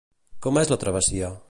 [0.45, 1.33] Com és la travessia?